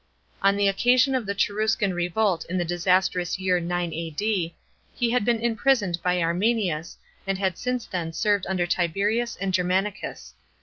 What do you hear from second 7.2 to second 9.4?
and had since then served under Tiberius